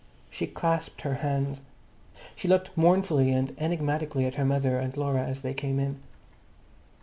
[0.31, 1.61] She clasped her hands.
[2.35, 5.99] She looked mournfully and enigmatically at her mother and Laura as they came in.